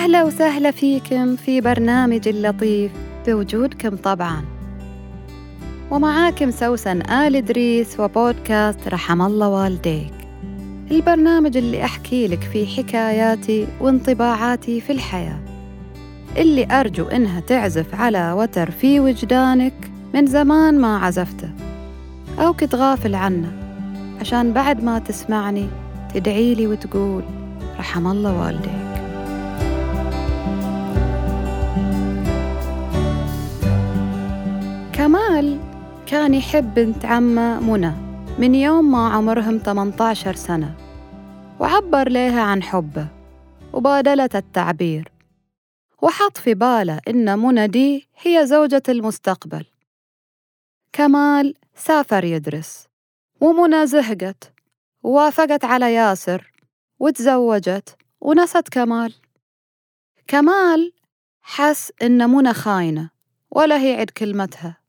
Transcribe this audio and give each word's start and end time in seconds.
أهلا 0.00 0.22
وسهلا 0.22 0.70
فيكم 0.70 1.36
في 1.36 1.60
برنامج 1.60 2.28
اللطيف 2.28 2.92
بوجودكم 3.26 3.96
طبعا. 3.96 4.44
ومعاكم 5.90 6.50
سوسن 6.50 7.02
آل 7.02 7.36
إدريس 7.36 8.00
وبودكاست 8.00 8.88
رحم 8.88 9.22
الله 9.22 9.48
والديك. 9.48 10.12
البرنامج 10.90 11.56
اللي 11.56 11.84
أحكي 11.84 12.26
لك 12.26 12.40
فيه 12.40 12.66
حكاياتي 12.66 13.66
وانطباعاتي 13.80 14.80
في 14.80 14.92
الحياة. 14.92 15.38
اللي 16.36 16.66
أرجو 16.70 17.04
إنها 17.06 17.40
تعزف 17.40 17.94
على 17.94 18.32
وتر 18.32 18.70
في 18.70 19.00
وجدانك 19.00 19.90
من 20.14 20.26
زمان 20.26 20.78
ما 20.78 20.98
عزفته. 20.98 21.50
أو 22.38 22.52
كنت 22.52 22.74
غافل 22.74 23.14
عنه 23.14 23.52
عشان 24.20 24.52
بعد 24.52 24.84
ما 24.84 24.98
تسمعني 24.98 25.66
تدعيلي 26.14 26.66
وتقول 26.66 27.22
رحم 27.78 28.06
الله 28.06 28.40
والديك. 28.40 28.89
كمال 35.00 35.60
كان 36.06 36.34
يحب 36.34 36.74
بنت 36.74 37.04
عمه 37.04 37.60
منى 37.60 37.92
من 38.38 38.54
يوم 38.54 38.90
ما 38.90 39.08
عمرهم 39.08 39.58
18 39.58 40.34
سنة 40.34 40.74
وعبر 41.60 42.08
لها 42.08 42.42
عن 42.42 42.62
حبه 42.62 43.08
وبادلت 43.72 44.36
التعبير 44.36 45.12
وحط 46.02 46.36
في 46.36 46.54
باله 46.54 47.00
إن 47.08 47.38
منى 47.38 47.66
دي 47.66 48.08
هي 48.20 48.46
زوجة 48.46 48.82
المستقبل. 48.88 49.66
كمال 50.92 51.54
سافر 51.74 52.24
يدرس 52.24 52.86
ومنى 53.40 53.86
زهقت 53.86 54.52
ووافقت 55.02 55.64
على 55.64 55.94
ياسر 55.94 56.52
وتزوجت 56.98 57.96
ونست 58.20 58.68
كمال. 58.68 59.14
كمال 60.26 60.92
حس 61.42 61.92
إن 62.02 62.30
منى 62.30 62.54
خاينة 62.54 63.10
ولا 63.50 63.80
هي 63.80 63.94
عد 64.00 64.10
كلمتها. 64.10 64.79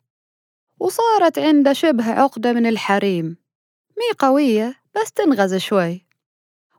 وصارت 0.82 1.40
عنده 1.40 1.74
شبه 1.74 2.12
عقدة 2.12 2.54
من 2.54 2.66
الحريم. 2.66 3.38
مي 3.98 4.18
قوية 4.20 4.76
بس 4.96 5.12
تنغز 5.12 5.56
شوي. 5.56 6.06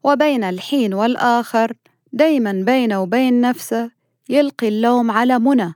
وبين 0.04 0.44
الحين 0.44 0.94
والآخر 0.94 1.72
دايما 2.12 2.52
بينه 2.66 3.02
وبين 3.02 3.40
نفسه 3.40 3.90
يلقي 4.28 4.68
اللوم 4.68 5.10
على 5.10 5.38
منى 5.38 5.74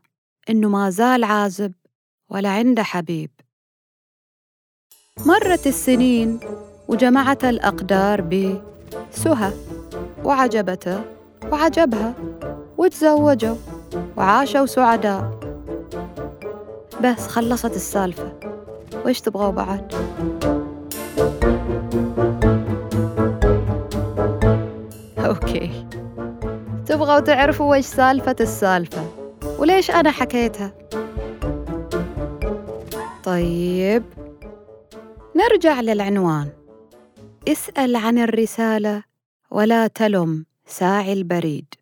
إنه 0.50 0.68
ما 0.68 0.90
زال 0.90 1.24
عازب 1.24 1.72
ولا 2.28 2.48
عنده 2.48 2.82
حبيب. 2.82 3.30
مرت 5.26 5.66
السنين 5.66 6.40
وجمعت 6.88 7.44
الأقدار 7.44 8.20
بسهى 8.20 9.52
وعجبته 10.24 11.04
وعجبها 11.52 12.14
وتزوجوا 12.78 13.56
وعاشوا 14.16 14.66
سعداء. 14.66 15.45
بس 17.02 17.26
خلصت 17.26 17.76
السالفة. 17.76 18.32
وإيش 19.04 19.20
تبغوا 19.20 19.50
بعد؟ 19.50 19.92
أوكي. 25.18 25.86
تبغوا 26.86 27.20
تعرفوا 27.20 27.70
وإيش 27.70 27.86
سالفة 27.86 28.36
السالفة. 28.40 29.06
وليش 29.58 29.90
أنا 29.90 30.10
حكيتها؟ 30.10 30.72
طيب. 33.24 34.02
نرجع 35.36 35.80
للعنوان. 35.80 36.48
اسأل 37.48 37.96
عن 37.96 38.18
الرسالة 38.18 39.02
ولا 39.50 39.86
تلم 39.86 40.44
ساعي 40.66 41.12
البريد. 41.12 41.74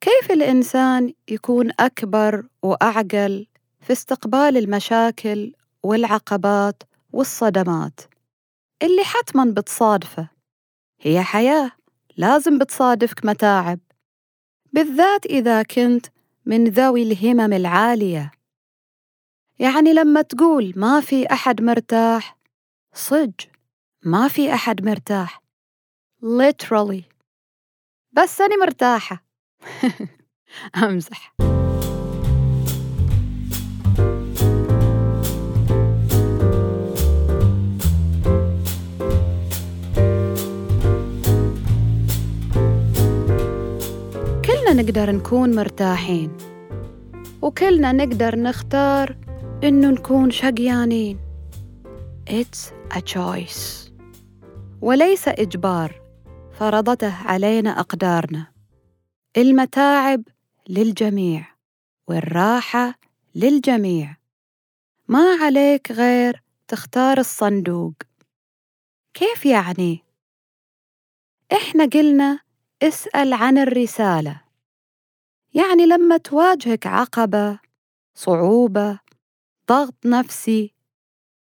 كيف 0.00 0.30
الإنسان 0.30 1.14
يكون 1.28 1.70
أكبر 1.80 2.48
وأعقل 2.62 3.46
في 3.80 3.92
استقبال 3.92 4.56
المشاكل 4.56 5.54
والعقبات 5.82 6.82
والصدمات؟ 7.12 8.00
اللي 8.82 9.04
حتماً 9.04 9.44
بتصادفه. 9.44 10.28
هي 11.00 11.22
حياة 11.22 11.70
لازم 12.16 12.58
بتصادفك 12.58 13.24
متاعب 13.24 13.78
بالذات 14.72 15.26
إذا 15.26 15.62
كنت 15.62 16.06
من 16.46 16.64
ذوي 16.64 17.02
الهمم 17.02 17.52
العالية. 17.52 18.30
يعني 19.58 19.92
لما 19.92 20.22
تقول 20.22 20.72
ما 20.76 21.00
في 21.00 21.32
أحد 21.32 21.62
مرتاح 21.62 22.36
صج 22.94 23.32
ما 24.04 24.28
في 24.28 24.54
أحد 24.54 24.84
مرتاح. 24.84 25.42
Literally. 26.22 27.02
بس 28.12 28.40
أنا 28.40 28.56
مرتاحة. 28.64 29.29
أمزح. 30.84 31.34
كلنا 44.44 44.82
نقدر 44.82 45.10
نكون 45.10 45.54
مرتاحين 45.54 46.32
وكلنا 47.42 47.92
نقدر 47.92 48.36
نختار 48.36 49.16
إنه 49.64 49.90
نكون 49.90 50.30
شقيانين. 50.30 51.18
It's 52.30 52.72
a 52.96 53.00
choice. 53.00 53.90
وليس 54.80 55.28
إجبار 55.28 56.00
فرضته 56.58 57.14
علينا 57.26 57.80
أقدارنا. 57.80 58.59
المتاعب 59.36 60.22
للجميع 60.68 61.46
والراحة 62.08 62.94
للجميع. 63.34 64.16
ما 65.08 65.36
عليك 65.42 65.92
غير 65.92 66.42
تختار 66.68 67.18
الصندوق. 67.18 67.94
كيف 69.14 69.46
يعني؟ 69.46 70.04
إحنا 71.52 71.84
قلنا 71.84 72.40
اسأل 72.82 73.32
عن 73.32 73.58
الرسالة. 73.58 74.40
يعني 75.54 75.86
لما 75.86 76.16
تواجهك 76.16 76.86
عقبة 76.86 77.58
صعوبة 78.14 79.00
ضغط 79.68 80.06
نفسي 80.06 80.74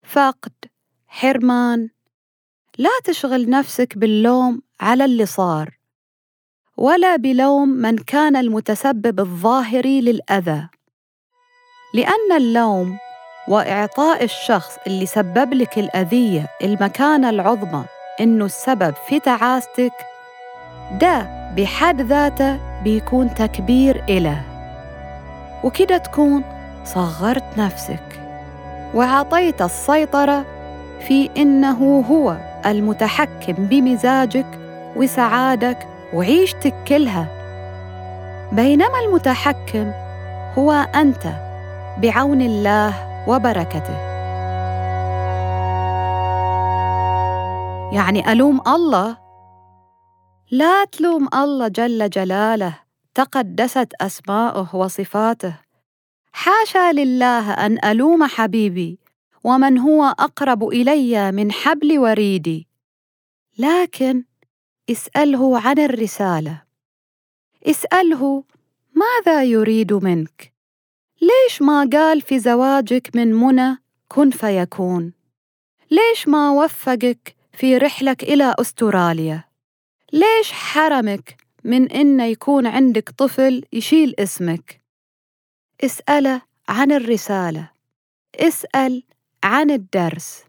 فقد 0.03 0.53
حرمان 1.07 1.89
لا 2.77 2.99
تشغل 3.03 3.49
نفسك 3.49 3.97
باللوم 3.97 4.61
على 4.79 5.05
اللي 5.05 5.25
صار. 5.25 5.78
ولا 6.79 7.15
بلوم 7.15 7.69
من 7.69 7.97
كان 7.97 8.35
المتسبب 8.35 9.19
الظاهري 9.19 10.01
للأذى. 10.01 10.67
لأن 11.93 12.37
اللوم 12.37 12.97
وإعطاء 13.47 14.23
الشخص 14.23 14.77
اللي 14.87 15.05
سبب 15.05 15.53
لك 15.53 15.77
الأذية 15.79 16.47
المكانة 16.63 17.29
العظمى 17.29 17.85
إنه 18.21 18.45
السبب 18.45 18.93
في 19.07 19.19
تعاستك 19.19 19.91
ده 21.01 21.27
بحد 21.57 22.01
ذاته 22.01 22.59
بيكون 22.83 23.33
تكبير 23.33 24.03
إله. 24.09 24.41
وكده 25.63 25.97
تكون 25.97 26.43
صغرت 26.85 27.57
نفسك 27.57 28.19
وعطيت 28.93 29.61
السيطرة 29.61 30.45
في 31.07 31.29
إنه 31.37 31.99
هو 32.09 32.37
المتحكم 32.65 33.53
بمزاجك 33.53 34.59
وسعادك 34.95 35.98
وعيشتك 36.13 36.73
كلها. 36.87 37.27
بينما 38.51 38.99
المتحكم 38.99 39.91
هو 40.57 40.71
أنت 40.71 41.23
بعون 42.01 42.41
الله 42.41 42.93
وبركته. 43.27 43.97
يعني 47.93 48.31
ألوم 48.31 48.61
الله؟ 48.67 49.17
لا 50.51 50.85
تلوم 50.85 51.29
الله 51.33 51.67
جل 51.67 52.09
جلاله 52.09 52.73
تقدست 53.15 53.89
أسماؤه 54.01 54.75
وصفاته. 54.75 55.53
حاشا 56.31 56.91
لله 56.91 57.53
أن 57.53 57.85
ألوم 57.85 58.23
حبيبي 58.23 58.99
ومن 59.43 59.77
هو 59.77 60.03
أقرب 60.03 60.67
إلي 60.67 61.31
من 61.31 61.51
حبل 61.51 61.99
وريدي. 61.99 62.67
لكن 63.57 64.23
اسأله 64.89 65.59
عن 65.59 65.79
الرسالة. 65.79 66.61
اسأله 67.63 68.43
ماذا 68.93 69.43
يريد 69.43 69.93
منك؟ 69.93 70.53
ليش 71.21 71.61
ما 71.61 71.89
قال 71.93 72.21
في 72.21 72.39
زواجك 72.39 73.09
من 73.15 73.33
منى 73.33 73.77
كن 74.07 74.29
فيكون؟ 74.29 75.13
ليش 75.91 76.27
ما 76.27 76.51
وفقك 76.51 77.35
في 77.53 77.77
رحلك 77.77 78.23
إلى 78.23 78.55
أستراليا؟ 78.59 79.43
ليش 80.13 80.51
حرمك 80.51 81.37
من 81.63 81.91
إنه 81.91 82.25
يكون 82.25 82.67
عندك 82.67 83.09
طفل 83.09 83.65
يشيل 83.73 84.15
اسمك؟ 84.19 84.81
اسأله 85.83 86.41
عن 86.69 86.91
الرسالة. 86.91 87.69
اسأل 88.35 89.03
عن 89.43 89.71
الدرس. 89.71 90.43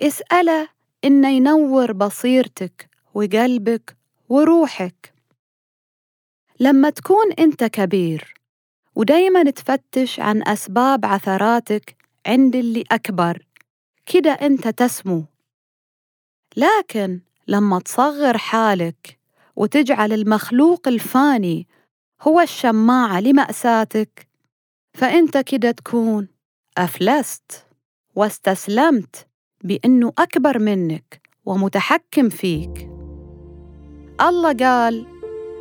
اسأله 0.00 0.68
إنه 1.04 1.28
ينور 1.28 1.92
بصيرتك 1.92 2.87
وقلبك 3.18 3.96
وروحك. 4.28 5.14
لما 6.60 6.90
تكون 6.90 7.32
أنت 7.38 7.64
كبير 7.64 8.34
ودايما 8.94 9.50
تفتش 9.50 10.20
عن 10.20 10.42
أسباب 10.48 11.06
عثراتك 11.06 11.96
عند 12.26 12.56
اللي 12.56 12.84
أكبر 12.92 13.46
كده 14.06 14.30
أنت 14.30 14.68
تسمو. 14.68 15.24
لكن 16.56 17.20
لما 17.48 17.78
تصغر 17.78 18.38
حالك 18.38 19.18
وتجعل 19.56 20.12
المخلوق 20.12 20.88
الفاني 20.88 21.66
هو 22.22 22.40
الشماعة 22.40 23.20
لمأساتك 23.20 24.28
فأنت 24.94 25.38
كده 25.38 25.70
تكون 25.70 26.28
أفلست 26.78 27.66
واستسلمت 28.14 29.26
بأنه 29.64 30.12
أكبر 30.18 30.58
منك 30.58 31.20
ومتحكم 31.44 32.28
فيك. 32.28 32.87
الله 34.20 34.52
قال 34.52 35.06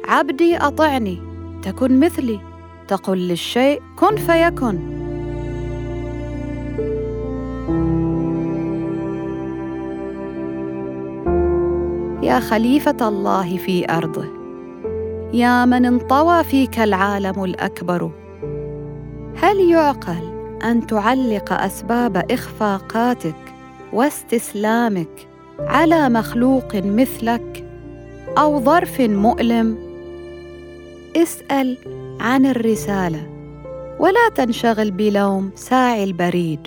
عبدي 0.08 0.58
أطعني 0.58 1.22
تكن 1.64 2.00
مثلي 2.00 2.40
تقل 2.88 3.18
للشيء 3.18 3.82
كن 3.96 4.16
فيكن. 4.16 4.98
يا 12.24 12.40
خليفة 12.40 13.08
الله 13.08 13.58
في 13.58 13.92
أرضه 13.92 14.26
يا 15.34 15.66
من 15.66 15.86
انطوى 15.86 16.44
فيك 16.44 16.80
العالم 16.80 17.44
الأكبر 17.44 18.12
هل 19.36 19.70
يعقل 19.72 20.58
أن 20.64 20.88
تعلق 20.88 21.54
أسباب 21.54 22.32
إخفاقاتك 22.32 23.54
واستسلامك 23.94 25.28
على 25.60 26.10
مخلوق 26.10 26.76
مثلك؟ 26.76 27.67
أو 28.38 28.64
ظرف 28.64 29.02
مؤلم؟ 29.02 29.78
اسأل 31.16 31.78
عن 32.20 32.46
الرسالة 32.46 33.28
ولا 34.00 34.30
تنشغل 34.36 34.92
بلوم 34.92 35.52
ساعي 35.56 36.04
البريد 36.04 36.60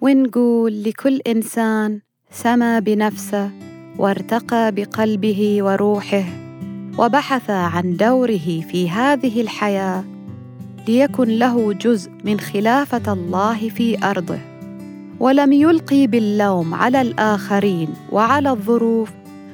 ونقول 0.00 0.82
لكل 0.82 1.20
إنسان 1.26 2.00
سما 2.30 2.78
بنفسه 2.78 3.50
وارتقى 3.98 4.72
بقلبه 4.72 5.62
وروحه 5.62 6.24
وبحث 6.98 7.50
عن 7.50 7.96
دوره 7.96 8.60
في 8.70 8.90
هذه 8.90 9.40
الحياة 9.40 10.04
ليكن 10.88 11.28
له 11.28 11.72
جزء 11.72 12.10
من 12.24 12.40
خلافة 12.40 13.12
الله 13.12 13.68
في 13.68 14.04
أرضه 14.04 14.38
ولم 15.20 15.52
يلقي 15.52 16.06
باللوم 16.06 16.74
على 16.74 17.00
الآخرين 17.00 17.88
وعلى 18.12 18.50
الظروف 18.50 19.21